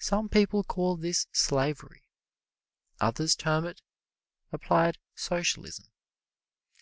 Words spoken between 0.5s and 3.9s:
call this slavery; others term it